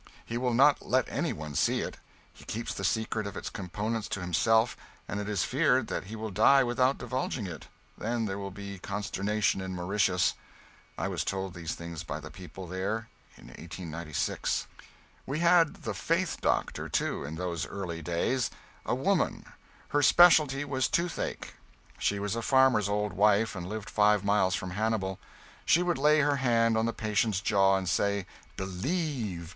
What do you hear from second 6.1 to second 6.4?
will